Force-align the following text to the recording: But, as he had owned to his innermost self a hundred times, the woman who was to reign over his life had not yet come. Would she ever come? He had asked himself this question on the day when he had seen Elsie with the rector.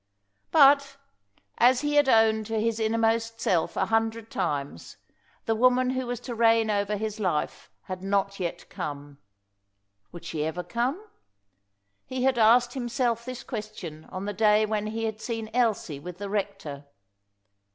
But, 0.49 0.97
as 1.59 1.81
he 1.81 1.93
had 1.93 2.09
owned 2.09 2.47
to 2.47 2.59
his 2.59 2.79
innermost 2.79 3.39
self 3.39 3.77
a 3.77 3.85
hundred 3.85 4.31
times, 4.31 4.97
the 5.45 5.53
woman 5.53 5.91
who 5.91 6.07
was 6.07 6.19
to 6.21 6.33
reign 6.33 6.71
over 6.71 6.95
his 6.97 7.19
life 7.19 7.69
had 7.83 8.01
not 8.01 8.39
yet 8.39 8.67
come. 8.67 9.19
Would 10.11 10.25
she 10.25 10.43
ever 10.43 10.63
come? 10.63 11.07
He 12.07 12.23
had 12.23 12.39
asked 12.39 12.73
himself 12.73 13.23
this 13.25 13.43
question 13.43 14.05
on 14.05 14.25
the 14.25 14.33
day 14.33 14.65
when 14.65 14.87
he 14.87 15.03
had 15.03 15.21
seen 15.21 15.51
Elsie 15.53 15.99
with 15.99 16.17
the 16.17 16.31
rector. 16.31 16.87